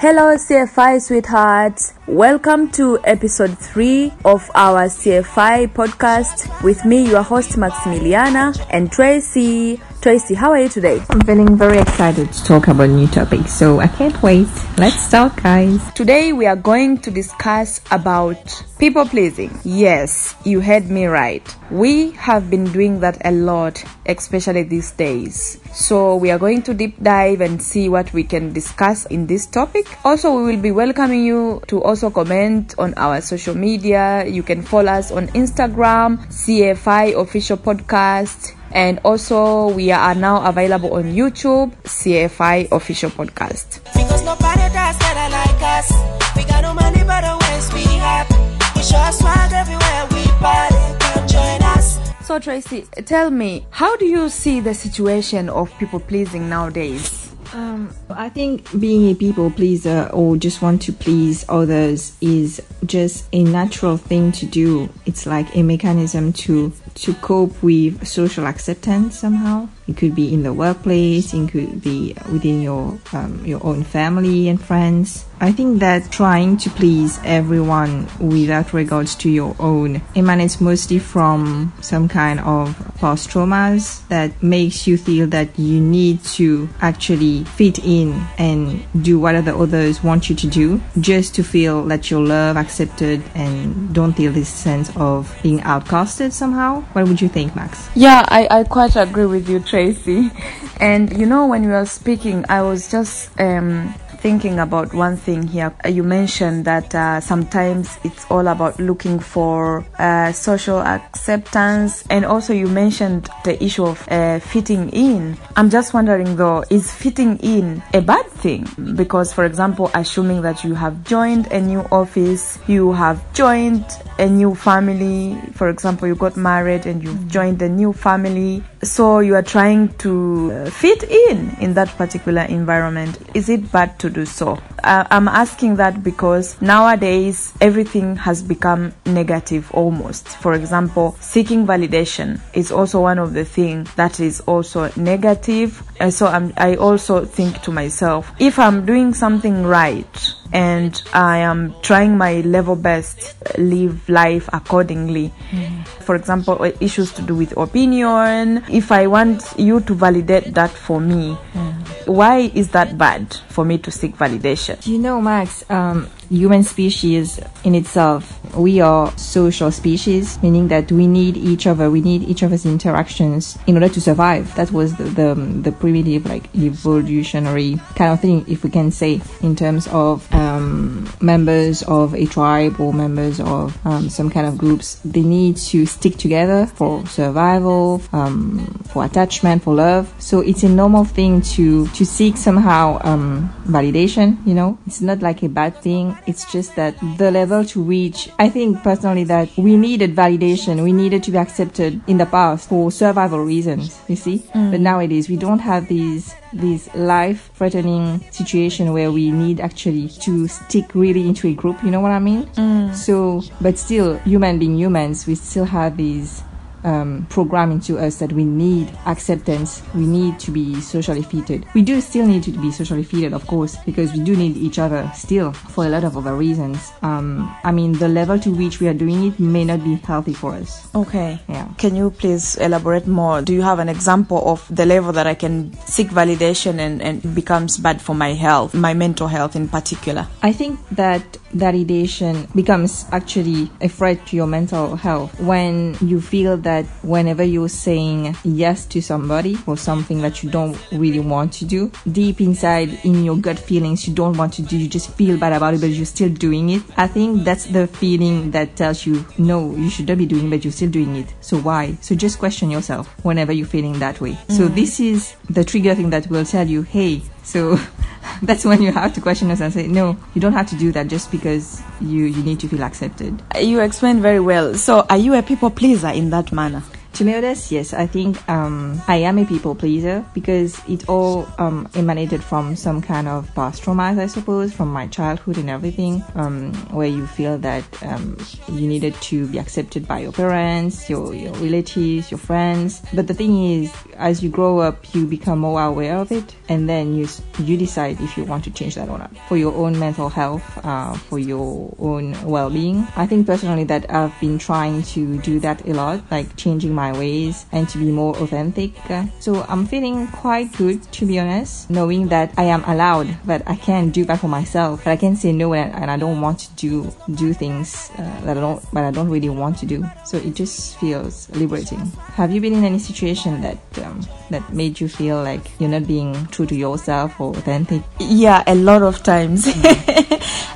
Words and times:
Hello, 0.00 0.32
CFY 0.36 1.02
sweethearts. 1.02 1.92
Welcome 2.06 2.70
to 2.70 3.00
episode 3.02 3.58
3 3.58 4.12
of 4.24 4.48
our 4.54 4.86
CFY 4.86 5.72
podcast 5.74 6.62
with 6.62 6.84
me, 6.84 7.10
your 7.10 7.24
host 7.24 7.56
Maximiliana 7.56 8.54
and 8.70 8.92
Tracy. 8.92 9.80
Tracy, 10.08 10.32
how 10.32 10.52
are 10.52 10.58
you 10.58 10.70
today? 10.70 11.02
I'm 11.10 11.20
feeling 11.20 11.54
very 11.54 11.76
excited 11.76 12.32
to 12.32 12.44
talk 12.44 12.68
about 12.68 12.88
new 12.88 13.06
topics, 13.08 13.52
so 13.52 13.78
I 13.78 13.88
can't 13.88 14.22
wait. 14.22 14.48
Let's 14.78 14.98
start, 14.98 15.36
guys. 15.36 15.92
Today 15.92 16.32
we 16.32 16.46
are 16.46 16.56
going 16.56 16.96
to 17.04 17.10
discuss 17.10 17.82
about 17.90 18.40
people 18.78 19.04
pleasing. 19.04 19.50
Yes, 19.64 20.34
you 20.46 20.62
heard 20.62 20.88
me 20.88 21.04
right. 21.04 21.44
We 21.70 22.12
have 22.12 22.48
been 22.48 22.72
doing 22.72 23.00
that 23.00 23.20
a 23.22 23.32
lot, 23.32 23.84
especially 24.06 24.62
these 24.62 24.92
days. 24.92 25.60
So 25.74 26.16
we 26.16 26.30
are 26.30 26.38
going 26.38 26.62
to 26.62 26.72
deep 26.72 27.02
dive 27.02 27.42
and 27.42 27.62
see 27.62 27.90
what 27.90 28.10
we 28.14 28.24
can 28.24 28.54
discuss 28.54 29.04
in 29.12 29.26
this 29.26 29.44
topic. 29.44 29.86
Also, 30.06 30.34
we 30.34 30.54
will 30.54 30.62
be 30.62 30.70
welcoming 30.70 31.22
you 31.22 31.60
to 31.66 31.82
also 31.82 32.08
comment 32.08 32.74
on 32.78 32.94
our 32.96 33.20
social 33.20 33.54
media. 33.54 34.24
You 34.24 34.42
can 34.42 34.62
follow 34.62 34.92
us 34.92 35.12
on 35.12 35.26
Instagram, 35.36 36.24
CFY 36.28 37.14
official 37.14 37.58
podcast 37.58 38.54
and 38.72 39.00
also 39.04 39.68
we 39.68 39.90
are 39.92 40.14
now 40.14 40.44
available 40.48 40.94
on 40.94 41.04
YouTube, 41.04 41.72
CFY 41.84 42.70
official 42.72 43.10
podcast. 43.10 43.82
Because 43.94 44.22
nobody 44.24 44.68
does 44.72 44.98
that 44.98 45.28
like 45.30 45.62
us. 45.62 46.36
We 46.36 46.44
got 46.44 46.62
no 46.62 46.74
money 46.74 47.02
but 47.04 47.24
always 47.24 47.72
we 47.72 47.84
happy. 47.98 48.34
We 48.76 48.82
show 48.82 49.10
swag 49.10 49.52
everywhere 49.52 50.06
we 50.10 50.26
party. 50.38 50.76
Come 51.00 51.26
join 51.26 51.62
us. 51.62 51.98
So 52.26 52.38
Tracy, 52.38 52.82
tell 53.06 53.30
me, 53.30 53.66
how 53.70 53.96
do 53.96 54.04
you 54.04 54.28
see 54.28 54.60
the 54.60 54.74
situation 54.74 55.48
of 55.48 55.72
people 55.78 56.00
pleasing 56.00 56.48
nowadays? 56.48 57.28
Um, 57.54 57.90
I 58.10 58.28
think 58.28 58.68
being 58.78 59.10
a 59.10 59.14
people 59.14 59.50
pleaser 59.50 60.10
or 60.12 60.36
just 60.36 60.60
want 60.60 60.82
to 60.82 60.92
please 60.92 61.46
others 61.48 62.14
is 62.20 62.60
just 62.84 63.26
a 63.32 63.42
natural 63.42 63.96
thing 63.96 64.32
to 64.32 64.46
do. 64.46 64.90
It's 65.06 65.24
like 65.24 65.56
a 65.56 65.62
mechanism 65.62 66.32
to 66.34 66.70
to 67.02 67.14
cope 67.14 67.62
with 67.62 68.06
social 68.06 68.46
acceptance 68.46 69.18
somehow. 69.18 69.68
It 69.86 69.96
could 69.96 70.14
be 70.14 70.32
in 70.32 70.42
the 70.42 70.52
workplace, 70.52 71.32
it 71.32 71.48
could 71.48 71.82
be 71.82 72.14
within 72.30 72.60
your 72.60 72.98
um, 73.12 73.44
your 73.44 73.64
own 73.64 73.84
family 73.84 74.48
and 74.48 74.60
friends. 74.60 75.24
I 75.40 75.52
think 75.52 75.78
that 75.80 76.10
trying 76.10 76.56
to 76.58 76.70
please 76.70 77.20
everyone 77.24 78.08
without 78.18 78.72
regards 78.72 79.14
to 79.16 79.30
your 79.30 79.54
own 79.60 80.02
emanates 80.16 80.60
mostly 80.60 80.98
from 80.98 81.72
some 81.80 82.08
kind 82.08 82.40
of 82.40 82.76
past 82.96 83.30
traumas 83.30 84.06
that 84.08 84.42
makes 84.42 84.86
you 84.86 84.98
feel 84.98 85.28
that 85.28 85.56
you 85.56 85.80
need 85.80 86.24
to 86.24 86.68
actually 86.80 87.44
fit 87.44 87.78
in 87.78 88.20
and 88.36 88.84
do 89.04 89.20
what 89.20 89.44
the 89.44 89.56
others 89.56 90.02
want 90.02 90.28
you 90.28 90.34
to 90.34 90.48
do 90.48 90.80
just 91.00 91.36
to 91.36 91.44
feel 91.44 91.84
that 91.84 92.10
you're 92.10 92.20
loved, 92.20 92.58
accepted, 92.58 93.22
and 93.34 93.94
don't 93.94 94.14
feel 94.14 94.32
this 94.32 94.48
sense 94.48 94.90
of 94.96 95.34
being 95.42 95.60
outcasted 95.60 96.32
somehow. 96.32 96.84
What 96.92 97.06
would 97.06 97.20
you 97.20 97.28
think, 97.28 97.54
Max? 97.54 97.88
Yeah, 97.94 98.24
I, 98.28 98.48
I 98.50 98.64
quite 98.64 98.96
agree 98.96 99.26
with 99.26 99.48
you, 99.48 99.60
Tracy. 99.60 100.30
And 100.80 101.16
you 101.18 101.26
know, 101.26 101.46
when 101.46 101.64
you 101.64 101.70
were 101.70 101.86
speaking, 101.86 102.44
I 102.48 102.62
was 102.62 102.88
just 102.88 103.30
um, 103.40 103.92
thinking 104.18 104.58
about 104.58 104.94
one 104.94 105.16
thing 105.16 105.46
here. 105.46 105.74
Uh, 105.84 105.88
you 105.88 106.02
mentioned 106.02 106.64
that 106.64 106.94
uh, 106.94 107.20
sometimes 107.20 107.98
it's 108.04 108.24
all 108.30 108.46
about 108.46 108.78
looking 108.78 109.18
for 109.18 109.84
uh, 109.98 110.32
social 110.32 110.78
acceptance, 110.78 112.04
and 112.10 112.24
also 112.24 112.52
you 112.52 112.68
mentioned 112.68 113.28
the 113.44 113.62
issue 113.62 113.86
of 113.86 114.06
uh, 114.08 114.38
fitting 114.38 114.88
in. 114.90 115.36
I'm 115.56 115.70
just 115.70 115.94
wondering 115.94 116.36
though, 116.36 116.64
is 116.70 116.92
fitting 116.92 117.38
in 117.38 117.82
a 117.94 118.00
bad 118.00 118.26
thing? 118.26 118.66
Because, 118.94 119.32
for 119.32 119.44
example, 119.44 119.90
assuming 119.94 120.42
that 120.42 120.64
you 120.64 120.74
have 120.74 121.02
joined 121.04 121.46
a 121.48 121.60
new 121.60 121.80
office, 121.90 122.58
you 122.66 122.92
have 122.92 123.20
joined 123.32 123.84
a 124.18 124.28
new 124.28 124.54
family, 124.54 125.40
for 125.52 125.68
example, 125.68 126.08
you 126.08 126.14
got 126.14 126.36
married 126.36 126.86
and 126.86 127.02
you've 127.02 127.28
joined 127.28 127.62
a 127.62 127.68
new 127.68 127.92
family, 127.92 128.62
so 128.82 129.20
you 129.20 129.34
are 129.34 129.42
trying 129.42 129.88
to 129.98 130.52
uh, 130.52 130.70
fit 130.70 131.04
in 131.04 131.56
in 131.60 131.74
that 131.74 131.88
particular 131.96 132.42
environment. 132.42 133.18
Is 133.34 133.48
it 133.48 133.70
bad 133.70 133.98
to 134.00 134.10
do 134.10 134.26
so. 134.26 134.58
Uh, 134.84 135.06
I'm 135.10 135.28
asking 135.28 135.76
that 135.76 136.02
because 136.02 136.60
nowadays 136.60 137.52
everything 137.60 138.16
has 138.16 138.42
become 138.42 138.92
negative 139.06 139.70
almost. 139.72 140.28
For 140.28 140.54
example, 140.54 141.16
seeking 141.20 141.66
validation 141.66 142.40
is 142.54 142.70
also 142.72 143.02
one 143.02 143.18
of 143.18 143.34
the 143.34 143.44
things 143.44 143.92
that 143.94 144.20
is 144.20 144.40
also 144.40 144.90
negative. 144.96 145.82
And 146.00 146.12
so 146.12 146.26
I'm, 146.26 146.52
I 146.56 146.76
also 146.76 147.24
think 147.24 147.62
to 147.62 147.72
myself, 147.72 148.30
if 148.38 148.58
I'm 148.58 148.86
doing 148.86 149.14
something 149.14 149.64
right, 149.64 150.34
and 150.52 151.02
I 151.12 151.38
am 151.38 151.74
trying 151.82 152.16
my 152.16 152.40
level 152.40 152.76
best 152.76 153.36
live 153.58 154.08
life 154.08 154.48
accordingly. 154.52 155.32
Mm. 155.50 155.86
For 155.86 156.14
example, 156.14 156.62
issues 156.80 157.12
to 157.14 157.22
do 157.22 157.34
with 157.34 157.56
opinion. 157.56 158.64
If 158.70 158.90
I 158.90 159.06
want 159.06 159.44
you 159.58 159.80
to 159.80 159.94
validate 159.94 160.54
that 160.54 160.70
for 160.70 161.00
me, 161.00 161.36
mm. 161.52 161.67
Why 162.08 162.50
is 162.54 162.70
that 162.70 162.96
bad 162.96 163.34
for 163.48 163.64
me 163.64 163.78
to 163.78 163.90
seek 163.90 164.16
validation? 164.16 164.84
You 164.86 164.98
know, 164.98 165.20
Max, 165.20 165.68
um, 165.70 166.08
human 166.30 166.62
species 166.62 167.38
in 167.64 167.74
itself, 167.74 168.37
we 168.58 168.80
are 168.80 169.16
social 169.16 169.70
species, 169.70 170.40
meaning 170.42 170.68
that 170.68 170.90
we 170.92 171.06
need 171.06 171.36
each 171.36 171.66
other, 171.66 171.90
we 171.90 172.00
need 172.00 172.22
each 172.24 172.42
other's 172.42 172.66
interactions 172.66 173.58
in 173.66 173.74
order 173.76 173.88
to 173.88 174.00
survive. 174.00 174.54
That 174.56 174.70
was 174.72 174.96
the, 174.96 175.04
the, 175.04 175.34
the 175.34 175.72
primitive, 175.72 176.26
like 176.26 176.54
evolutionary 176.54 177.80
kind 177.94 178.12
of 178.12 178.20
thing, 178.20 178.44
if 178.48 178.64
we 178.64 178.70
can 178.70 178.90
say, 178.90 179.20
in 179.42 179.56
terms 179.56 179.86
of 179.88 180.32
um, 180.34 181.10
members 181.20 181.82
of 181.84 182.14
a 182.14 182.26
tribe 182.26 182.80
or 182.80 182.92
members 182.92 183.40
of 183.40 183.78
um, 183.86 184.08
some 184.08 184.30
kind 184.30 184.46
of 184.46 184.58
groups. 184.58 185.00
They 185.04 185.22
need 185.22 185.56
to 185.56 185.86
stick 185.86 186.16
together 186.16 186.66
for 186.66 187.06
survival, 187.06 188.02
um, 188.12 188.66
for 188.88 189.04
attachment, 189.04 189.62
for 189.62 189.74
love. 189.74 190.12
So 190.18 190.40
it's 190.40 190.62
a 190.62 190.68
normal 190.68 191.04
thing 191.04 191.40
to, 191.56 191.86
to 191.88 192.04
seek 192.04 192.36
somehow 192.36 193.00
um, 193.04 193.54
validation, 193.66 194.44
you 194.46 194.54
know? 194.54 194.78
It's 194.86 195.00
not 195.00 195.20
like 195.20 195.42
a 195.42 195.48
bad 195.48 195.76
thing 195.76 196.16
it's 196.26 196.50
just 196.52 196.76
that 196.76 196.94
the 197.16 197.30
level 197.30 197.64
to 197.64 197.82
reach, 197.82 198.28
I 198.38 198.47
think 198.48 198.82
personally 198.82 199.24
that 199.24 199.48
we 199.56 199.76
needed 199.76 200.14
validation. 200.14 200.82
We 200.82 200.92
needed 200.92 201.22
to 201.24 201.30
be 201.30 201.38
accepted 201.38 202.00
in 202.06 202.18
the 202.18 202.26
past 202.26 202.68
for 202.68 202.90
survival 202.90 203.40
reasons, 203.40 204.00
you 204.08 204.16
see? 204.16 204.38
Mm. 204.54 204.70
But 204.70 204.80
nowadays 204.80 205.28
we 205.28 205.36
don't 205.36 205.60
have 205.60 205.88
these 205.88 206.34
this 206.52 206.92
life 206.94 207.50
threatening 207.54 208.24
situation 208.30 208.92
where 208.92 209.12
we 209.12 209.30
need 209.30 209.60
actually 209.60 210.08
to 210.08 210.48
stick 210.48 210.94
really 210.94 211.26
into 211.28 211.46
a 211.46 211.52
group 211.52 211.76
you 211.84 211.90
know 211.90 212.00
what 212.00 212.10
i 212.10 212.18
mean 212.18 212.46
mm. 212.46 212.94
so 212.94 213.42
but 213.60 213.76
still 213.76 214.16
human 214.20 214.58
being 214.58 214.74
humans 214.74 215.26
we 215.26 215.34
still 215.34 215.66
have 215.66 215.98
these 215.98 216.42
um, 216.84 217.26
programming 217.30 217.80
to 217.80 217.98
us 217.98 218.18
that 218.18 218.32
we 218.32 218.44
need 218.44 218.90
acceptance, 219.06 219.82
we 219.94 220.06
need 220.06 220.38
to 220.40 220.50
be 220.50 220.80
socially 220.80 221.22
fitted. 221.22 221.66
We 221.74 221.82
do 221.82 222.00
still 222.00 222.26
need 222.26 222.42
to 222.44 222.52
be 222.52 222.70
socially 222.70 223.02
fitted, 223.02 223.32
of 223.32 223.46
course, 223.46 223.76
because 223.84 224.12
we 224.12 224.20
do 224.20 224.36
need 224.36 224.56
each 224.56 224.78
other 224.78 225.10
still 225.14 225.52
for 225.52 225.86
a 225.86 225.88
lot 225.88 226.04
of 226.04 226.16
other 226.16 226.34
reasons. 226.34 226.92
Um, 227.02 227.54
I 227.64 227.72
mean, 227.72 227.92
the 227.92 228.08
level 228.08 228.38
to 228.38 228.50
which 228.50 228.80
we 228.80 228.88
are 228.88 228.94
doing 228.94 229.26
it 229.26 229.40
may 229.40 229.64
not 229.64 229.84
be 229.84 229.96
healthy 229.96 230.34
for 230.34 230.54
us. 230.54 230.88
Okay. 230.94 231.38
Yeah. 231.48 231.68
Can 231.78 231.96
you 231.96 232.10
please 232.10 232.56
elaborate 232.56 233.06
more? 233.06 233.42
Do 233.42 233.52
you 233.52 233.62
have 233.62 233.78
an 233.78 233.88
example 233.88 234.50
of 234.50 234.66
the 234.74 234.86
level 234.86 235.12
that 235.12 235.26
I 235.26 235.34
can 235.34 235.72
seek 235.86 236.08
validation 236.08 236.78
and, 236.78 237.02
and 237.02 237.24
it 237.24 237.34
becomes 237.34 237.78
bad 237.78 238.00
for 238.00 238.14
my 238.14 238.34
health, 238.34 238.74
my 238.74 238.94
mental 238.94 239.28
health 239.28 239.56
in 239.56 239.68
particular? 239.68 240.26
I 240.42 240.52
think 240.52 240.78
that 240.90 241.36
validation 241.54 242.52
becomes 242.54 243.06
actually 243.12 243.70
a 243.80 243.88
threat 243.88 244.26
to 244.26 244.36
your 244.36 244.46
mental 244.46 244.96
health 244.96 245.38
when 245.40 245.96
you 246.00 246.20
feel 246.20 246.56
that 246.56 246.84
whenever 247.02 247.42
you're 247.42 247.68
saying 247.68 248.36
yes 248.44 248.84
to 248.86 249.00
somebody 249.00 249.56
or 249.66 249.76
something 249.76 250.20
that 250.22 250.42
you 250.42 250.50
don't 250.50 250.76
really 250.92 251.20
want 251.20 251.52
to 251.52 251.64
do, 251.64 251.90
deep 252.10 252.40
inside 252.40 252.88
in 253.04 253.24
your 253.24 253.36
gut 253.36 253.58
feelings, 253.58 254.06
you 254.06 254.14
don't 254.14 254.36
want 254.36 254.52
to 254.52 254.62
do, 254.62 254.76
you 254.76 254.88
just 254.88 255.10
feel 255.12 255.38
bad 255.38 255.52
about 255.52 255.74
it, 255.74 255.80
but 255.80 255.90
you're 255.90 256.06
still 256.06 256.28
doing 256.28 256.70
it. 256.70 256.82
I 256.96 257.06
think 257.06 257.44
that's 257.44 257.66
the 257.66 257.86
feeling 257.86 258.50
that 258.52 258.76
tells 258.76 259.06
you, 259.06 259.24
no, 259.38 259.74
you 259.76 259.90
should 259.90 260.08
not 260.08 260.18
be 260.18 260.26
doing 260.26 260.46
it, 260.46 260.50
but 260.50 260.64
you're 260.64 260.72
still 260.72 260.90
doing 260.90 261.16
it. 261.16 261.32
So 261.40 261.58
why? 261.58 261.96
So 262.00 262.14
just 262.14 262.38
question 262.38 262.70
yourself 262.70 263.08
whenever 263.24 263.52
you're 263.52 263.66
feeling 263.66 263.98
that 263.98 264.20
way. 264.20 264.32
Mm. 264.32 264.56
So 264.56 264.68
this 264.68 265.00
is 265.00 265.34
the 265.48 265.64
trigger 265.64 265.94
thing 265.94 266.10
that 266.10 266.28
will 266.28 266.44
tell 266.44 266.66
you, 266.66 266.82
hey, 266.82 267.22
so 267.42 267.78
that's 268.42 268.64
when 268.64 268.82
you 268.82 268.92
have 268.92 269.14
to 269.14 269.20
question 269.20 269.50
us 269.50 269.60
and 269.60 269.72
say, 269.72 269.86
no, 269.86 270.16
you 270.34 270.40
don't 270.40 270.52
have 270.52 270.68
to 270.70 270.76
do 270.76 270.92
that 270.92 271.08
just 271.08 271.30
because 271.30 271.82
you, 272.00 272.24
you 272.24 272.42
need 272.42 272.60
to 272.60 272.68
feel 272.68 272.82
accepted. 272.82 273.42
You 273.60 273.80
explained 273.80 274.22
very 274.22 274.40
well. 274.40 274.74
So 274.74 275.06
are 275.10 275.16
you 275.16 275.34
a 275.34 275.42
people 275.42 275.70
pleaser 275.70 276.08
in 276.08 276.30
that 276.30 276.52
manner? 276.52 276.82
To 277.18 277.24
be 277.24 277.34
honest, 277.34 277.72
yes, 277.72 277.92
I 277.94 278.06
think 278.06 278.48
um, 278.48 279.02
I 279.08 279.16
am 279.16 279.38
a 279.38 279.44
people 279.44 279.74
pleaser 279.74 280.24
because 280.34 280.80
it 280.88 281.08
all 281.08 281.48
um, 281.58 281.88
emanated 281.94 282.44
from 282.44 282.76
some 282.76 283.02
kind 283.02 283.26
of 283.26 283.52
past 283.56 283.82
traumas, 283.82 284.20
I 284.20 284.28
suppose, 284.28 284.72
from 284.72 284.92
my 284.92 285.08
childhood 285.08 285.58
and 285.58 285.68
everything, 285.68 286.22
um, 286.36 286.72
where 286.92 287.08
you 287.08 287.26
feel 287.26 287.58
that 287.58 287.82
um, 288.04 288.38
you 288.68 288.86
needed 288.86 289.14
to 289.14 289.48
be 289.48 289.58
accepted 289.58 290.06
by 290.06 290.20
your 290.20 290.30
parents, 290.30 291.10
your, 291.10 291.34
your 291.34 291.52
relatives, 291.54 292.30
your 292.30 292.38
friends. 292.38 293.02
But 293.12 293.26
the 293.26 293.34
thing 293.34 293.64
is, 293.64 293.92
as 294.14 294.40
you 294.40 294.48
grow 294.48 294.78
up, 294.78 295.12
you 295.12 295.26
become 295.26 295.58
more 295.58 295.82
aware 295.82 296.18
of 296.18 296.30
it, 296.30 296.54
and 296.68 296.88
then 296.88 297.16
you 297.16 297.26
you 297.58 297.76
decide 297.76 298.20
if 298.20 298.36
you 298.36 298.44
want 298.44 298.62
to 298.64 298.70
change 298.70 298.94
that 298.94 299.08
or 299.08 299.18
not 299.18 299.36
for 299.48 299.56
your 299.56 299.74
own 299.74 299.98
mental 299.98 300.28
health, 300.28 300.62
uh, 300.84 301.14
for 301.14 301.40
your 301.40 301.92
own 301.98 302.40
well-being. 302.44 303.08
I 303.16 303.26
think 303.26 303.44
personally 303.44 303.82
that 303.84 304.08
I've 304.08 304.38
been 304.40 304.58
trying 304.58 305.02
to 305.14 305.38
do 305.38 305.58
that 305.60 305.84
a 305.84 305.94
lot, 305.94 306.22
like 306.30 306.54
changing 306.54 306.94
my 306.94 307.07
ways 307.12 307.66
and 307.72 307.88
to 307.88 307.98
be 307.98 308.10
more 308.10 308.36
authentic. 308.36 308.92
So 309.40 309.64
I'm 309.68 309.86
feeling 309.86 310.26
quite 310.28 310.72
good, 310.76 311.02
to 311.12 311.26
be 311.26 311.38
honest, 311.38 311.90
knowing 311.90 312.28
that 312.28 312.52
I 312.56 312.64
am 312.64 312.84
allowed, 312.84 313.36
but 313.44 313.62
I 313.66 313.76
can't 313.76 314.12
do 314.12 314.24
that 314.26 314.40
for 314.40 314.48
myself. 314.48 315.04
But 315.04 315.10
I 315.10 315.16
can 315.16 315.36
say 315.36 315.52
no, 315.52 315.74
and, 315.74 315.94
and 315.94 316.10
I 316.10 316.16
don't 316.16 316.40
want 316.40 316.58
to 316.60 316.72
do 316.74 317.10
do 317.34 317.52
things 317.52 318.10
uh, 318.18 318.40
that 318.44 318.56
I 318.56 318.60
don't, 318.60 318.82
but 318.92 319.04
I 319.04 319.10
don't 319.10 319.28
really 319.28 319.48
want 319.48 319.78
to 319.78 319.86
do. 319.86 320.04
So 320.24 320.38
it 320.38 320.54
just 320.54 320.98
feels 320.98 321.48
liberating. 321.50 322.00
Have 322.34 322.52
you 322.52 322.60
been 322.60 322.74
in 322.74 322.84
any 322.84 322.98
situation 322.98 323.60
that 323.62 323.78
um, 324.04 324.20
that 324.50 324.72
made 324.72 325.00
you 325.00 325.08
feel 325.08 325.42
like 325.42 325.70
you're 325.78 325.90
not 325.90 326.06
being 326.06 326.46
true 326.46 326.66
to 326.66 326.74
yourself 326.74 327.40
or 327.40 327.56
authentic? 327.56 328.02
Yeah, 328.18 328.62
a 328.66 328.74
lot 328.74 329.02
of 329.02 329.22
times. 329.22 329.66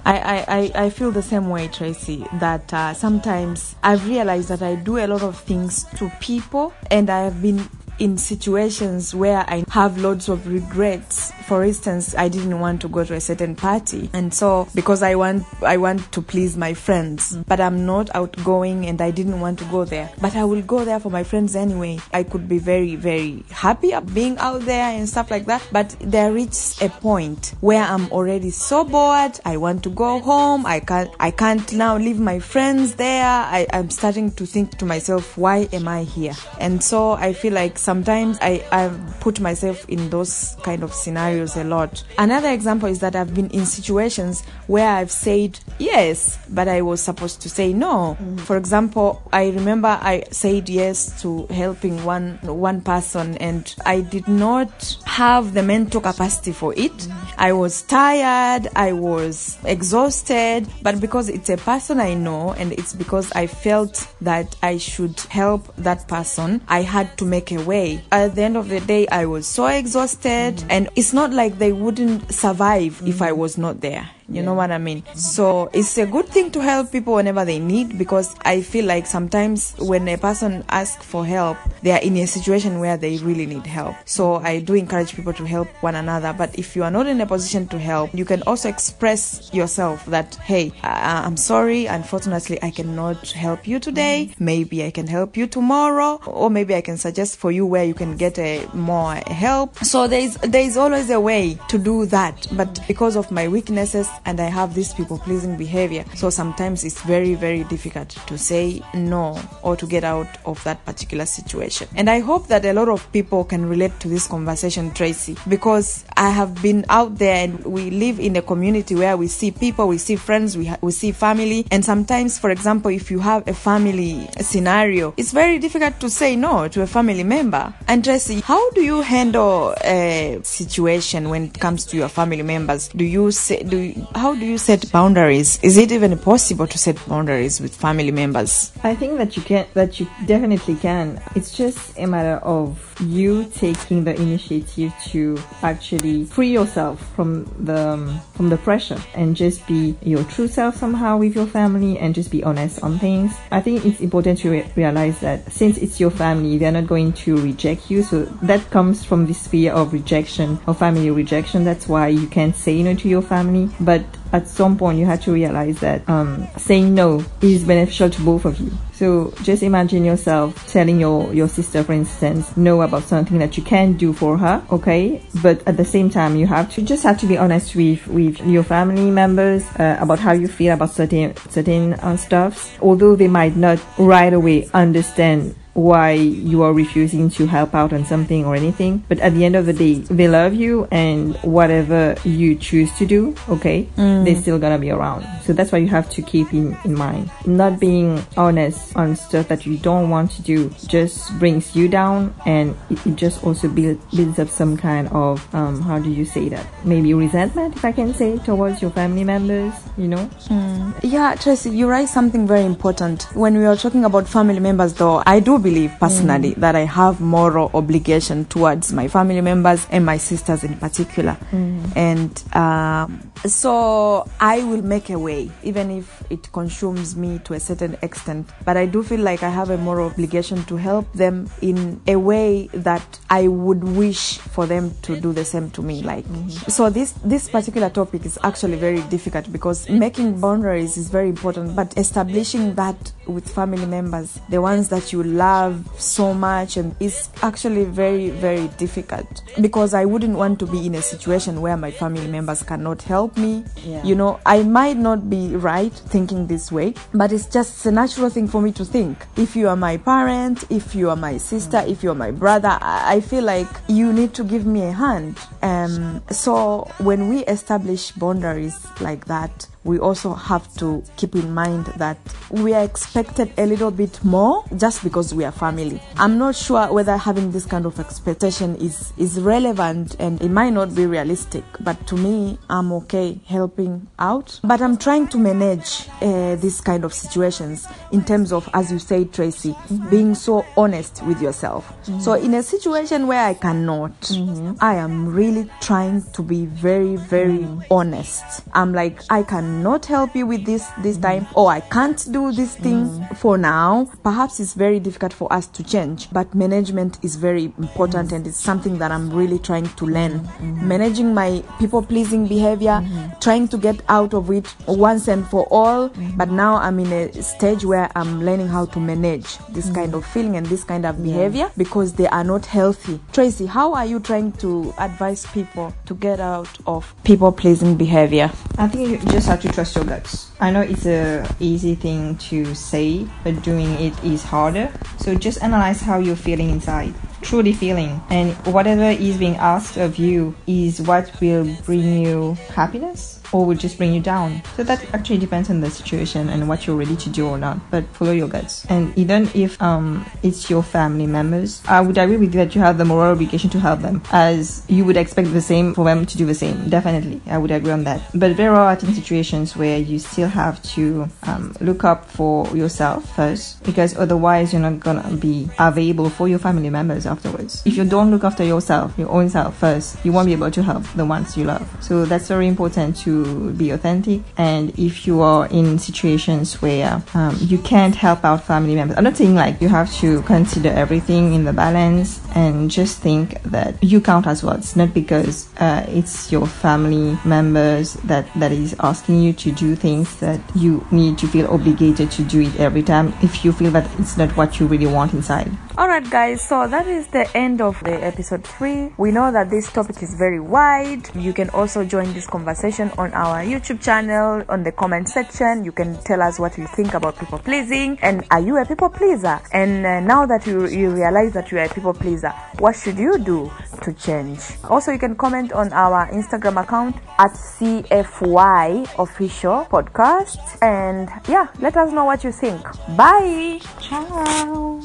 I, 0.05 0.73
I, 0.75 0.85
I 0.85 0.91
feel 0.91 1.11
the 1.11 1.23
same 1.23 1.49
way, 1.49 1.69
Tracy, 1.69 2.27
that 2.35 2.73
uh, 2.73 2.95
sometimes 2.95 3.77
I've 3.83 4.07
realized 4.09 4.49
that 4.49 4.63
I 4.63 4.75
do 4.75 4.99
a 4.99 5.07
lot 5.07 5.23
of 5.23 5.39
things 5.41 5.85
to 5.97 6.11
people 6.21 6.73
and 6.91 7.09
I 7.09 7.21
have 7.21 7.41
been 7.41 7.69
in 8.03 8.19
situations 8.19 9.15
where 9.15 9.45
I 9.47 9.65
have 9.71 9.97
loads 9.97 10.29
of 10.29 10.49
regrets. 10.49 11.31
For 11.47 11.63
instance, 11.63 12.17
I 12.17 12.29
didn't 12.29 12.59
want 12.59 12.81
to 12.81 12.89
go 12.89 13.05
to 13.05 13.15
a 13.15 13.21
certain 13.21 13.55
party, 13.55 14.11
and 14.13 14.35
so 14.35 14.67
because 14.75 15.05
I 15.05 15.15
want 15.15 15.45
I 15.63 15.77
want 15.77 16.11
to 16.11 16.21
please 16.21 16.57
my 16.57 16.75
friends, 16.75 17.37
but 17.47 17.61
I'm 17.61 17.87
not 17.87 18.11
outgoing 18.13 18.87
and 18.87 19.01
I 19.01 19.13
didn't 19.13 19.39
want 19.39 19.61
to 19.61 19.65
go 19.67 19.85
there. 19.85 20.11
But 20.21 20.35
I 20.35 20.43
will 20.45 20.63
go 20.63 20.85
there 20.85 20.99
for 20.99 21.11
my 21.11 21.23
friends 21.23 21.55
anyway. 21.55 22.01
I 22.13 22.25
could 22.25 22.49
be 22.49 22.59
very 22.59 22.97
very 22.97 23.45
happy 23.51 23.95
of 23.95 24.13
being 24.13 24.37
out 24.39 24.63
there 24.63 24.91
and 24.97 25.09
stuff 25.09 25.31
like 25.31 25.47
that, 25.47 25.63
but 25.71 25.95
there 26.01 26.33
reaches 26.33 26.83
a 26.83 26.89
point 26.89 27.55
where 27.61 27.85
I'm 27.85 28.11
already 28.11 28.51
so 28.51 28.83
bored. 28.83 29.39
I 29.45 29.59
want 29.59 29.85
to 29.85 29.91
go 29.91 30.19
home. 30.19 30.67
I 30.67 30.81
can't 30.81 31.11
I 31.21 31.31
can't 31.31 31.73
now 31.73 31.97
leave 31.99 32.19
my 32.19 32.41
friends 32.41 32.97
there. 32.97 33.25
I, 33.25 33.69
I'm 33.73 33.91
starting 33.91 34.33
to 34.33 34.45
think 34.45 34.77
to 34.79 34.87
myself, 34.87 35.39
why 35.39 35.69
am 35.73 35.87
I 35.87 36.03
here? 36.03 36.35
And 36.59 36.83
so 36.83 37.13
I 37.13 37.33
feel 37.33 37.53
like 37.53 37.79
sometimes 37.93 38.39
I, 38.41 38.65
I've 38.73 39.21
put 39.21 39.39
myself 39.39 39.87
in 39.87 40.09
those 40.09 40.57
kind 40.63 40.83
of 40.83 40.95
scenarios 40.95 41.59
a 41.59 41.65
lot. 41.65 42.03
Another 42.17 42.51
example 42.51 42.89
is 42.89 43.01
that 43.01 43.15
I've 43.15 43.35
been 43.35 43.51
in 43.51 43.67
situations 43.67 44.43
where 44.67 44.89
I've 44.89 45.11
said 45.11 45.61
yes, 45.79 46.39
but 46.49 46.69
I 46.69 46.81
was 46.81 47.03
supposed 47.03 47.43
to 47.43 47.51
say 47.51 47.75
no. 47.75 48.17
Mm. 48.19 48.41
For 48.41 48.57
example, 48.57 49.21
I 49.31 49.51
remember 49.51 49.89
I 49.89 50.25
said 50.31 50.71
yes 50.71 51.21
to 51.21 51.47
helping 51.49 52.03
one 52.03 52.39
one 52.43 52.81
person 52.81 53.37
and 53.49 53.63
I 53.85 54.01
did 54.01 54.27
not 54.27 54.97
have 55.05 55.53
the 55.53 55.63
mental 55.63 56.01
capacity 56.01 56.53
for 56.53 56.73
it. 56.73 56.97
Mm. 56.97 57.35
I 57.37 57.53
was 57.53 57.83
tired, 57.83 58.69
I 58.75 58.93
was 58.95 59.59
exhausted, 59.65 60.67
but 60.81 60.99
because 60.99 61.29
it's 61.29 61.51
a 61.51 61.59
person 61.59 62.01
I 62.01 62.15
know 62.15 62.55
and 62.55 62.73
it's 62.73 62.95
because 62.95 63.31
I 63.33 63.47
felt 63.47 63.95
that 64.23 64.57
I 64.63 64.79
should 64.79 65.21
help 65.29 65.77
that 65.77 66.09
person, 66.09 66.63
I 66.69 66.81
had 66.81 67.19
to 67.19 67.27
make 67.27 67.53
a 67.53 67.61
way. 67.63 67.72
At 68.13 68.35
the 68.35 68.43
end 68.43 68.57
of 68.57 68.69
the 68.69 68.81
day, 68.81 69.07
I 69.09 69.25
was 69.25 69.47
so 69.47 69.67
exhausted, 69.67 70.63
and 70.69 70.89
it's 70.95 71.13
not 71.15 71.33
like 71.33 71.59
they 71.59 71.73
wouldn't 71.73 72.33
survive 72.33 73.01
if 73.07 73.23
I 73.23 73.33
was 73.33 73.57
not 73.57 73.81
there. 73.81 74.11
You 74.33 74.43
know 74.43 74.55
what 74.55 74.71
I 74.71 74.79
mean? 74.79 75.03
So 75.15 75.69
it's 75.75 75.99
a 75.99 76.07
good 76.07 76.27
thing 76.27 76.51
to 76.53 76.61
help 76.61 76.91
people 76.91 77.15
whenever 77.15 77.45
they 77.45 77.59
need 77.59 77.99
because 77.99 78.35
I 78.45 78.63
feel 78.63 78.87
like 78.87 79.07
sometimes 79.07 79.75
when 79.79 80.09
a 80.09 80.17
person 80.17 80.65
asks 80.71 81.05
for 81.05 81.27
help, 81.27 81.59
they 81.83 81.93
are 81.93 82.01
in 82.01 82.17
a 82.17 82.27
situation 82.27 82.81
where 82.81 82.97
they 82.97 83.19
really 83.19 83.45
need 83.45 83.67
help. 83.67 83.95
So 84.07 84.37
I 84.37 84.61
do 84.61 84.75
encourage 84.75 85.15
people 85.15 85.35
to 85.35 85.45
help 85.45 85.69
one 85.83 85.95
another. 85.97 86.33
But 86.33 86.59
if 86.59 86.75
you 86.75 86.83
are 86.83 86.91
not 86.91 87.07
in 87.07 87.21
a 87.21 87.27
position 87.27 87.69
to 87.69 87.79
help, 87.79 88.15
you 88.15 88.25
can 88.25 88.43
also 88.45 88.69
express 88.69 89.51
yourself 89.53 90.07
that, 90.07 90.35
hey, 90.37 90.73
I'm 90.83 91.37
sorry, 91.37 91.87
unfortunately, 91.87 92.59
I 92.63 92.71
cannot 92.71 93.31
help 93.33 93.69
you 93.69 93.79
today. 93.79 94.35
Maybe 94.39 94.85
I 94.85 94.91
can 94.91 95.07
help 95.07 95.37
you 95.37 95.47
tomorrow, 95.47 96.21
or 96.27 96.49
maybe 96.49 96.75
I 96.75 96.81
can 96.81 96.97
suggest 96.97 97.37
for 97.37 97.53
you 97.53 97.67
where 97.67 97.85
you 97.85 97.95
can 97.95 98.17
get 98.17 98.39
a 98.39 98.67
more 98.73 99.17
help. 99.27 99.77
So 99.85 100.09
there 100.09 100.21
is 100.21 100.37
there 100.37 100.63
is 100.63 100.77
always 100.77 101.11
a 101.11 101.21
way 101.21 101.59
to 101.69 101.79
do 101.79 102.07
that. 102.07 102.47
But 102.53 102.81
because 102.89 103.17
of 103.17 103.31
my 103.31 103.49
weaknesses, 103.49 104.09
and 104.25 104.41
I 104.41 104.47
have 104.47 104.75
this 104.75 104.93
people 104.93 105.19
pleasing 105.19 105.57
behavior. 105.57 106.05
So 106.15 106.31
sometimes 106.31 106.85
it's 106.85 107.01
very, 107.03 107.35
very 107.35 107.65
difficult 107.65 108.11
to 108.27 108.39
say 108.39 108.83
no 108.95 109.39
or 109.63 109.77
to 109.77 109.87
get 109.87 110.05
out 110.05 110.29
of 110.45 110.63
that 110.65 110.85
particular 110.85 111.27
situation. 111.27 111.89
And 111.95 112.09
I 112.09 112.21
hope 112.21 112.49
that 112.49 112.65
a 112.65 112.73
lot 112.73 112.89
of 112.89 113.11
people 113.13 113.45
can 113.45 113.69
relate 113.69 113.99
to 114.01 114.09
this 114.09 114.27
conversation, 114.27 114.93
Tracy, 114.93 115.37
because 115.49 116.05
I 116.17 116.31
have 116.31 116.61
been 116.63 116.85
out 116.89 117.19
there 117.19 117.45
and 117.45 117.65
we 117.65 117.91
live 117.91 118.21
in 118.21 118.37
a 118.37 118.43
community 118.43 118.95
where 118.95 119.17
we 119.17 119.29
see 119.29 119.51
people, 119.51 119.89
we 119.89 119.99
see 119.99 120.17
friends, 120.17 120.57
we, 120.57 120.67
ha- 120.67 120.79
we 120.81 120.93
see 120.93 121.13
family. 121.13 121.67
And 121.71 121.85
sometimes, 121.85 122.39
for 122.39 122.51
example, 122.51 122.91
if 122.91 123.11
you 123.11 123.19
have 123.19 123.47
a 123.49 123.55
family 123.55 124.29
scenario, 124.41 125.15
it's 125.17 125.33
very 125.33 125.59
difficult 125.59 126.01
to 126.01 126.11
say 126.11 126.37
no 126.37 126.69
to 126.69 126.83
a 126.83 126.87
family 126.87 127.25
member. 127.25 127.73
And 127.89 128.05
Tracy, 128.05 128.41
how 128.41 128.71
do 128.71 128.83
you 128.83 129.03
handle 129.03 129.75
a 129.85 130.41
situation 130.43 131.29
when 131.29 131.45
it 131.45 131.59
comes 131.59 131.85
to 131.87 131.97
your 131.97 132.09
family 132.09 132.43
members? 132.43 132.89
Do 132.89 133.05
you 133.05 133.31
say, 133.31 133.63
do 133.63 133.95
how 134.15 134.35
do 134.35 134.45
you 134.45 134.59
set 134.59 134.91
boundaries? 134.91 135.59
Is 135.63 135.77
it 135.77 135.93
even 135.93 136.19
possible 136.19 136.67
to 136.67 136.79
set 136.79 136.97
boundaries 137.07 137.61
with 137.61 137.75
family 137.75 138.11
members? 138.11 138.73
I 138.83 138.95
think 138.95 139.19
that 139.19 139.37
you 139.37 139.43
can, 139.43 139.67
that 139.75 140.01
you 140.01 140.07
definitely 140.27 140.77
can. 140.77 141.23
It's 141.35 141.57
just 141.57 141.99
a 141.99 142.07
matter 142.07 142.37
of 142.45 142.79
you 143.01 143.45
taking 143.55 144.05
the 144.05 144.15
initiative 144.15 144.93
to 145.07 145.39
actually 145.63 146.25
free 146.25 146.51
yourself 146.51 147.01
from 147.15 147.45
the 147.59 147.93
um, 147.93 148.21
from 148.35 148.49
the 148.49 148.57
pressure 148.57 149.01
and 149.15 149.37
just 149.37 149.67
be 149.67 149.97
your 150.03 150.25
true 150.25 150.49
self 150.49 150.77
somehow 150.77 151.19
with 151.19 151.35
your 151.35 151.47
family 151.47 151.99
and 151.99 152.15
just 152.15 152.31
be 152.31 152.43
honest 152.45 152.83
on 152.83 152.99
things. 152.99 153.35
I 153.51 153.61
think 153.61 153.85
it's 153.85 154.01
important 154.01 154.39
to 154.41 154.51
re- 154.51 154.73
realize 154.77 155.21
that 155.21 155.51
since 155.53 155.79
it's 155.79 156.01
your 156.01 156.11
family, 156.11 156.59
they're 156.59 156.73
not 156.73 156.87
going 156.87 157.13
to 157.25 157.37
reject 157.43 157.91
you. 157.91 158.03
So 158.03 158.25
that 158.43 158.71
comes 158.71 159.05
from 159.05 159.27
this 159.27 159.47
fear 159.47 159.73
of 159.73 159.93
rejection, 159.93 160.59
of 160.67 160.79
family 160.79 161.11
rejection. 161.11 161.65
That's 161.65 161.89
why 161.89 162.09
you 162.09 162.27
can't 162.27 162.57
say 162.57 162.83
no 162.83 162.95
to 162.95 163.09
your 163.09 163.23
family. 163.23 163.71
But 163.81 163.92
at 164.33 164.49
some 164.49 164.77
point 164.79 164.99
you 164.99 165.07
have 165.07 165.21
to 165.23 165.33
realize 165.33 165.81
that 165.81 166.09
um, 166.09 166.47
saying 166.57 166.95
no 166.95 167.25
is 167.41 167.65
beneficial 167.65 168.11
to 168.11 168.23
both 168.23 168.45
of 168.45 168.59
you. 168.61 168.73
So 168.93 169.33
just 169.43 169.63
imagine 169.63 170.05
yourself 170.05 170.71
telling 170.71 171.01
your, 171.01 171.33
your 171.33 171.49
sister, 171.49 171.83
for 171.83 171.93
instance, 171.93 172.57
no 172.57 172.83
about 172.83 173.05
something 173.05 173.39
that 173.39 173.57
you 173.57 173.63
can 173.63 173.95
do 173.95 174.13
for 174.13 174.39
her, 174.39 174.65
okay? 174.71 175.23
But 175.43 175.67
at 175.67 175.77
the 175.77 175.85
same 175.85 176.11
time, 176.11 176.37
you 176.37 176.47
have 176.47 176.71
to 176.75 176.83
just 176.83 177.03
have 177.03 177.19
to 177.21 177.27
be 177.27 177.37
honest 177.37 177.75
with, 177.75 178.07
with 178.07 178.41
your 178.47 178.63
family 178.63 179.11
members 179.11 179.65
uh, 179.79 179.97
about 180.01 180.19
how 180.19 180.33
you 180.33 180.47
feel 180.47 180.75
about 180.75 180.91
certain, 180.91 181.35
certain 181.49 181.95
uh, 181.95 182.17
stuffs. 182.17 182.71
Although 182.81 183.17
they 183.17 183.29
might 183.29 183.57
not 183.57 183.81
right 183.99 184.33
away 184.33 184.69
understand 184.75 185.55
why 185.75 186.13
you 186.13 186.63
are 186.63 186.73
refusing 186.73 187.31
to 187.31 187.47
help 187.47 187.75
out 187.75 187.93
on 187.93 188.05
something 188.05 188.45
or 188.45 188.55
anything. 188.55 189.03
But 189.09 189.19
at 189.21 189.35
the 189.35 189.45
end 189.45 189.57
of 189.57 189.67
the 189.67 189.73
day, 189.73 189.95
they 189.95 190.29
love 190.29 190.55
you 190.55 190.87
and 190.91 191.35
whatever 191.37 192.15
you 192.25 192.57
choose 192.57 192.93
to 192.99 193.07
do, 193.07 193.35
okay, 193.49 193.89
mm. 193.97 194.25
they're 194.25 194.41
still 194.41 194.59
gonna 194.59 194.79
be 194.79 194.91
around. 194.91 195.27
So 195.43 195.53
that's 195.53 195.73
why 195.73 195.79
you 195.79 195.89
have 195.89 196.11
to 196.11 196.23
keep 196.23 196.53
in, 196.53 196.77
in 196.85 196.95
mind. 196.95 197.31
Not 197.47 197.81
being 197.81 198.23
honest 198.37 198.82
on 198.97 199.17
stuff 199.17 199.49
that 199.49 199.67
you 199.67 199.77
don't 199.79 200.11
want 200.11 200.31
to 200.33 200.43
do 200.43 200.69
just 200.87 201.37
brings 201.39 201.75
you 201.75 201.89
down 201.89 202.35
and 202.47 202.77
it, 202.91 203.07
it 203.07 203.17
just 203.17 203.45
also 203.45 203.69
build, 203.69 203.99
builds 204.11 204.39
up 204.39 204.49
some 204.49 204.77
kind 204.77 205.09
of, 205.09 205.55
um, 205.55 205.81
how 205.83 205.99
do 205.99 206.11
you 206.11 206.25
say 206.25 206.49
that? 206.49 206.67
Maybe 206.85 207.15
resentment, 207.15 207.77
if 207.77 207.85
I 207.85 207.93
can 207.93 208.15
say, 208.15 208.39
towards 208.39 208.83
your 208.83 208.91
family 208.91 209.25
members, 209.25 209.75
you 209.97 210.09
know? 210.09 210.29
Mm. 210.49 211.01
Yeah, 211.03 211.35
Tracy, 211.35 211.71
you 211.71 211.89
write 211.89 212.09
something 212.09 212.47
very 212.47 212.65
important. 212.65 213.23
When 213.35 213.59
we 213.59 213.65
are 213.65 213.77
talking 213.77 214.05
about 214.05 214.29
family 214.29 214.61
members 214.61 214.95
though, 214.95 215.23
I 215.27 215.41
do 215.41 215.59
believe 215.59 215.93
personally 215.99 216.55
mm. 216.55 216.61
that 216.61 216.77
I 216.77 216.85
have 216.85 217.21
moral 217.21 217.71
obligation 217.75 218.45
towards 218.47 218.93
my 218.93 219.09
family 219.09 219.41
members 219.41 219.87
and 219.91 220.05
my 220.05 220.17
sisters 220.17 220.65
in 220.65 220.77
particular. 220.77 221.37
Mm. 221.51 221.97
And 221.97 222.57
um, 222.57 223.33
so 223.45 224.29
I 224.41 224.63
will 224.63 224.83
make 224.83 225.11
a 225.11 225.19
way, 225.19 225.51
even 225.63 225.91
if 225.91 226.23
it 226.31 226.53
consumes 226.53 227.17
me 227.17 227.41
to 227.41 227.55
a 227.55 227.61
certain 227.61 227.97
extent. 228.03 228.49
But 228.65 228.72
but 228.73 228.79
I 228.79 228.87
do 228.87 229.03
feel 229.03 229.21
like 229.21 229.43
I 229.43 229.51
have 229.51 229.69
a 229.69 229.77
moral 229.77 230.09
obligation 230.09 230.65
to 230.65 230.77
help 230.79 231.13
them 231.13 231.51
in 231.61 232.01
a 232.07 232.17
way 232.17 232.69
that 232.73 233.21
I 233.29 233.47
would 233.47 233.85
wish 233.85 234.39
for 234.39 234.65
them 234.65 234.95
to 235.03 235.21
do 235.21 235.35
the 235.35 235.45
same 235.45 235.71
to 235.73 235.83
me. 235.83 236.01
Like, 236.01 236.25
mm-hmm. 236.25 236.71
so 236.71 236.89
this 236.89 237.13
this 237.23 237.51
particular 237.51 237.91
topic 237.91 238.25
is 238.25 238.39
actually 238.43 238.77
very 238.77 239.03
difficult 239.11 239.53
because 239.53 239.91
making 239.91 240.41
boundaries 240.41 240.97
is 240.97 241.11
very 241.11 241.29
important, 241.29 241.77
but 241.77 241.99
establishing 241.99 242.75
that 242.77 243.13
with 243.27 243.47
family 243.47 243.85
members, 243.85 244.41
the 244.49 244.63
ones 244.63 244.89
that 244.89 245.13
you 245.13 245.23
love 245.23 245.87
so 245.99 246.33
much, 246.33 246.79
and 246.79 246.97
is 246.99 247.29
actually 247.43 247.85
very 247.85 248.31
very 248.31 248.69
difficult 248.79 249.43
because 249.61 249.93
I 249.93 250.07
wouldn't 250.07 250.39
want 250.39 250.59
to 250.61 250.67
be 250.67 250.87
in 250.87 250.95
a 250.95 251.03
situation 251.03 251.61
where 251.61 251.77
my 251.77 251.91
family 251.91 252.27
members 252.27 252.63
cannot 252.63 253.03
help 253.03 253.37
me. 253.37 253.65
Yeah. 253.85 254.03
You 254.03 254.15
know, 254.15 254.41
I 254.47 254.63
might 254.63 254.97
not 254.97 255.29
be 255.29 255.55
right 255.57 255.93
thinking 255.93 256.47
this 256.47 256.73
way, 256.73 256.95
but 257.13 257.33
it's 257.33 257.45
just 257.45 257.85
a 257.85 257.91
natural 257.91 258.31
thing 258.31 258.49
for 258.49 258.62
me 258.63 258.73
to 258.73 258.85
think. 258.85 259.27
If 259.37 259.57
you 259.57 259.69
are 259.69 259.77
my 259.77 259.97
parent, 259.97 260.65
if 260.71 260.95
you 260.95 261.11
are 261.11 261.17
my 261.17 261.37
sister, 261.37 261.85
if 261.87 262.03
you're 262.03 262.15
my 262.15 262.31
brother, 262.31 262.79
I 262.81 263.21
feel 263.21 263.45
like 263.45 263.69
you 263.89 264.13
need 264.13 264.35
to 264.35 264.45
give 264.45 264.65
me 264.65 264.83
a 264.83 264.93
hand. 264.93 265.37
Um, 265.63 266.23
so 266.31 266.89
when 266.99 267.29
we 267.29 267.45
establish 267.45 268.13
boundaries 268.13 268.87
like 269.01 269.27
that, 269.27 269.67
we 269.85 269.99
also 269.99 270.35
have 270.35 270.73
to 270.77 271.03
keep 271.17 271.35
in 271.35 271.53
mind 271.53 271.87
that 271.97 272.19
we 272.51 272.75
are 272.75 272.85
expected 272.85 273.53
a 273.59 273.67
little 273.67 273.91
bit 273.91 274.23
more 274.25 274.65
just 274.77 275.03
because 275.03 275.35
we 275.35 275.45
are 275.45 275.53
family. 275.53 276.01
I'm 276.17 276.39
not 276.39 276.55
sure 276.55 276.93
whether 276.93 277.17
having 277.17 277.51
this 277.53 277.67
kind 277.67 277.87
of 277.87 277.99
expectation 277.99 278.77
is 278.77 279.13
is 279.17 279.41
relevant 279.41 280.17
and 280.19 280.41
it 280.43 280.51
might 280.51 280.73
not 280.73 280.95
be 280.95 281.07
realistic, 281.07 281.65
but 281.81 282.07
to 282.09 282.17
me, 282.17 282.59
I'm 282.71 282.93
okay 282.93 283.41
helping 283.47 284.07
out. 284.19 284.61
But 284.65 284.81
I'm 284.81 284.97
trying 284.97 285.29
to 285.29 285.39
manage 285.39 286.09
uh, 286.21 286.57
this 286.57 286.81
kind 286.81 287.05
of 287.05 287.13
situations 287.13 287.87
in 288.13 288.25
terms 288.25 288.53
of, 288.53 288.69
as 288.75 288.93
you 288.93 288.99
say, 288.99 289.25
Tracy, 289.25 289.73
mm-hmm. 289.73 290.11
being 290.11 290.35
so 290.35 290.65
honest 290.77 291.23
with 291.27 291.41
yourself. 291.41 291.89
Mm-hmm. 292.05 292.21
So 292.21 292.35
in 292.35 292.55
a 292.55 292.63
situation 292.63 293.27
where 293.27 293.45
I 293.45 293.55
cannot, 293.55 294.19
mm-hmm. 294.21 294.75
I 294.81 294.95
am 294.97 295.33
really 295.33 295.71
trying 295.81 296.23
to 296.33 296.43
be 296.43 296.67
very, 296.67 297.17
very 297.17 297.67
honest. 297.91 298.63
I'm 298.75 298.93
like, 298.93 299.21
I 299.31 299.43
cannot 299.73 300.05
help 300.05 300.37
you 300.37 300.47
with 300.47 300.65
this 300.67 300.87
this 300.99 301.17
time, 301.17 301.47
or 301.55 301.71
I 301.71 301.81
can't 301.81 302.21
do 302.31 302.53
this 302.53 302.77
thing 302.77 303.07
mm. 303.07 303.37
for 303.39 303.57
now. 303.57 304.11
Perhaps 304.23 304.61
it's 304.61 304.75
very 304.75 305.01
difficult 305.01 305.33
for 305.33 305.51
us 305.53 305.67
to 305.69 305.83
change, 305.83 306.29
but 306.31 306.55
management 306.55 307.19
is 307.23 307.37
very 307.37 307.65
important, 307.79 308.33
and 308.33 308.47
it's 308.47 308.59
something 308.59 308.99
that 308.99 309.11
I'm 309.11 309.31
really 309.33 309.59
trying 309.59 309.89
to 309.89 310.05
learn. 310.07 310.41
Mm-hmm. 310.41 310.89
Managing 310.89 311.33
my 311.35 311.65
people 311.79 312.03
pleasing 312.03 312.47
behavior, 312.47 313.01
mm-hmm. 313.01 313.39
trying 313.41 313.67
to 313.69 313.79
get 313.79 314.03
out 314.09 314.35
of 314.35 314.51
it 314.51 314.75
once 314.87 315.29
and 315.29 315.47
for 315.47 315.67
all. 315.71 316.11
Mm-hmm. 316.11 316.37
But 316.37 316.51
now 316.51 316.77
I'm 316.77 316.99
in 316.99 317.13
a 317.13 317.43
stage 317.43 317.85
where 317.85 318.11
I'm 318.15 318.45
learning 318.45 318.69
how 318.69 318.85
to 318.87 319.01
manage 319.01 319.57
this 319.71 319.91
kind 319.91 320.15
of 320.15 320.27
feeling 320.27 320.57
and 320.57 320.67
this 320.67 320.85
kind 320.85 321.07
of 321.07 321.23
behavior 321.23 321.71
because 321.79 322.13
they 322.13 322.27
are 322.27 322.45
not 322.45 322.67
healthy. 322.67 323.19
Tracy, 323.33 323.67
how 323.67 323.95
are 323.95 324.05
you 324.05 324.21
trying 324.21 324.53
to 324.65 324.93
advise 324.99 325.47
people 325.47 325.95
to 326.07 326.15
get 326.15 326.41
out 326.41 326.69
of 326.87 327.15
people 327.25 327.51
pleasing 327.53 327.97
behavior? 327.97 328.51
I 328.77 328.89
think 328.89 329.09
you 329.09 329.19
just 329.31 329.49
to 329.63 329.73
trust 329.73 329.95
your 329.97 330.05
guts. 330.05 330.51
I 330.61 330.71
know 330.71 330.81
it's 330.81 331.07
a 331.07 331.47
easy 331.61 331.95
thing 331.95 332.37
to 332.51 332.75
say, 332.75 333.27
but 333.45 333.63
doing 333.63 333.91
it 333.95 334.13
is 334.25 334.43
harder. 334.43 334.93
So 335.19 335.35
just 335.35 335.63
analyze 335.63 336.01
how 336.01 336.19
you're 336.19 336.37
feeling 336.37 336.71
inside. 336.71 337.15
Truly 337.43 337.73
feeling. 337.73 338.21
And 338.31 338.55
whatever 338.67 339.05
is 339.05 339.37
being 339.37 339.57
asked 339.57 339.97
of 339.97 340.19
you 340.19 340.55
is 340.67 341.03
what 341.03 341.31
will 341.41 341.69
bring 341.85 342.23
you 342.25 342.55
happiness 342.75 343.43
or 343.53 343.67
will 343.67 343.77
just 343.77 343.99
bring 343.99 344.15
you 344.15 344.21
down. 344.21 344.63
So 344.77 344.83
that 344.85 345.05
actually 345.15 345.39
depends 345.39 345.71
on 345.71 345.81
the 345.81 345.91
situation 345.91 346.49
and 346.49 346.69
what 346.69 346.87
you're 346.87 346.97
ready 346.97 347.17
to 347.17 347.31
do 347.31 347.47
or 347.47 347.59
not. 347.59 347.79
But 347.91 348.07
follow 348.09 348.33
your 348.33 348.49
guts. 348.49 348.87
And 348.87 349.17
even 349.17 349.51
if 349.55 349.81
um 349.83 350.25
it's 350.43 350.71
your 350.71 350.83
family 350.83 351.27
members, 351.27 351.83
I 351.87 352.01
would 352.01 352.19
agree 352.19 352.37
with 352.37 352.55
you 352.55 352.65
that 352.65 352.75
you 352.75 352.81
have 352.81 352.99
the 352.99 353.05
moral 353.05 353.33
obligation 353.33 353.71
to 353.71 353.81
help 353.81 354.01
them 354.01 354.23
as 354.33 354.85
you 354.89 355.05
would 355.05 355.17
expect 355.17 355.53
the 355.53 355.61
same 355.61 355.95
for 355.95 356.05
them 356.05 356.27
to 356.27 356.37
do 356.37 356.47
the 356.47 356.55
same. 356.55 356.89
Definitely. 356.89 357.41
I 357.47 357.59
would 357.59 357.71
agree 357.71 357.93
on 357.93 358.05
that. 358.05 358.23
But 358.35 358.57
there 358.57 358.75
are 358.75 358.97
think 358.97 359.15
situations 359.15 359.77
where 359.77 359.99
you 359.99 360.19
still 360.19 360.49
have 360.49 360.83
to 360.95 361.29
um, 361.45 361.75
look 361.81 362.05
up 362.05 362.31
for 362.31 362.67
yourself 362.77 363.37
first 363.37 363.83
because 363.85 364.17
otherwise 364.17 364.73
you're 364.73 364.83
not 364.83 365.01
gonna 365.01 365.37
be 365.37 365.69
available 365.79 366.31
for 366.31 366.49
your 366.49 366.59
family 366.59 366.91
members 366.91 367.27
afterwards. 367.33 367.83
If 367.85 367.97
you 367.97 368.05
don't 368.05 368.31
look 368.31 368.45
after 368.45 368.65
yourself, 368.65 369.19
your 369.19 369.31
own 369.31 369.49
self 369.49 369.77
first, 369.77 370.25
you 370.25 370.33
won't 370.33 370.47
be 370.47 370.53
able 370.53 370.71
to 370.71 370.83
help 370.83 371.05
the 371.15 371.25
ones 371.25 371.57
you 371.57 371.65
love. 371.65 371.85
So 372.01 372.25
that's 372.25 372.49
very 372.49 372.69
important 372.69 373.17
to 373.25 373.73
be 373.73 373.91
authentic. 373.91 374.41
And 374.57 374.85
if 374.99 375.27
you 375.27 375.41
are 375.41 375.67
in 375.69 375.99
situations 375.99 376.81
where 376.83 377.23
um, 377.35 377.57
you 377.61 377.79
can't 377.79 378.15
help 378.15 378.45
out 378.45 378.65
family 378.65 378.95
members, 378.95 379.17
I'm 379.17 379.25
not 379.25 379.37
saying 379.37 379.55
like 379.55 379.81
you 379.81 379.89
have 379.89 380.13
to 380.23 380.43
consider 380.43 380.91
everything 380.91 381.55
in 381.55 381.65
the 381.65 381.73
balance 381.73 382.41
and 382.55 382.91
just 382.91 383.19
think 383.19 383.61
that 383.63 384.03
you 384.03 384.21
count 384.21 384.47
as 384.47 384.63
well. 384.63 384.77
It's 384.77 384.97
not 384.97 385.15
because 385.15 385.69
uh, 385.79 386.05
it's 386.09 386.53
your 386.53 386.67
family 386.67 387.39
members 387.45 388.15
that 388.25 388.47
that 388.57 388.73
is 388.73 388.95
asking 389.01 389.43
you 389.43 389.53
to 389.55 389.73
do 389.73 389.95
things 389.97 390.37
that 390.41 390.61
you 390.75 391.05
need 391.11 391.39
to 391.39 391.47
feel 391.47 391.67
obligated 391.69 392.31
to 392.33 392.43
do 392.45 392.61
it 392.61 392.75
every 392.79 393.03
time 393.03 393.33
if 393.43 393.65
you 393.65 393.73
feel 393.73 393.91
that 393.91 394.09
it's 394.19 394.37
not 394.37 394.55
what 394.57 394.79
you 394.79 394.87
really 394.87 395.07
want 395.07 395.33
inside. 395.33 395.71
Alright, 395.99 396.29
guys, 396.31 396.67
so 396.67 396.87
that 396.89 397.07
is 397.23 397.29
the 397.29 397.57
end 397.57 397.81
of 397.81 397.99
the 398.03 398.25
episode 398.25 398.65
3. 398.65 399.15
We 399.17 399.31
know 399.31 399.53
that 399.53 399.71
this 399.71 399.91
topic 399.93 400.23
is 400.23 400.35
very 400.35 400.59
wide. 400.59 401.35
You 401.37 401.53
can 401.53 401.71
also 401.71 402.05
join 402.05 402.33
this 402.33 402.47
conversation 402.49 403.13
on 403.17 403.33
our 403.33 403.63
YouTube 403.63 404.03
channel, 404.03 404.65
on 404.69 404.83
the 404.83 404.91
comment 404.91 405.29
section. 405.29 405.85
You 405.85 405.93
can 405.93 406.21
tell 406.25 406.43
us 406.43 406.59
what 406.59 406.77
you 406.77 406.87
think 406.89 407.15
about 407.15 407.39
people 407.39 407.59
pleasing 407.59 408.19
and 408.23 408.45
are 408.51 408.61
you 408.61 408.77
a 408.77 408.85
people 408.85 409.09
pleaser? 409.09 409.61
And 409.73 410.05
uh, 410.05 410.21
now 410.21 410.47
that 410.47 410.67
you, 410.67 410.89
you 410.89 411.11
realize 411.11 411.53
that 411.53 411.71
you 411.71 411.79
are 411.79 411.85
a 411.85 411.89
people 411.89 412.13
pleaser, 412.13 412.51
what 412.79 412.97
should 412.97 413.19
you 413.19 413.39
do 413.39 413.71
to 414.03 414.13
change? 414.15 414.59
Also, 414.85 415.13
you 415.13 415.19
can 415.19 415.37
comment 415.37 415.73
on 415.73 415.93
our 415.93 416.29
Instagram 416.33 416.83
account 416.83 417.17
at 417.39 417.53
CFY 417.53 419.19
Official 419.19 419.87
Podcast. 419.91 420.59
And 420.83 421.29
yeah, 421.49 421.69
let 421.79 421.97
us 421.97 422.13
know 422.13 422.25
what 422.25 422.43
you 422.43 422.51
think. 422.51 422.83
Bye. 423.17 423.81
Ciao. 424.01 425.01